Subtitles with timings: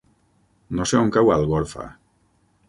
[0.79, 1.87] No sé on cau Algorfa.